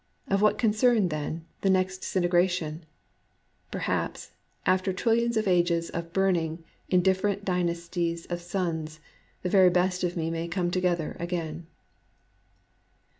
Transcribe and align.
Of 0.29 0.41
what 0.41 0.57
concern, 0.57 1.09
then, 1.09 1.45
the 1.61 1.69
next 1.69 1.99
disintegration? 1.99 2.85
Perhaps, 3.69 4.31
after 4.65 4.91
tril 4.93 5.09
94 5.17 5.17
DUST 5.17 5.19
lions 5.19 5.37
of 5.37 5.47
ages 5.47 5.89
of 5.91 6.11
burning 6.11 6.63
in 6.89 7.03
different 7.03 7.45
dynasties 7.45 8.25
of 8.25 8.41
suns, 8.41 8.99
tlie 9.45 9.51
very 9.51 9.69
best 9.69 10.03
of 10.03 10.17
me 10.17 10.31
may 10.31 10.47
come 10.47 10.71
together 10.71 11.15
again. 11.19 11.67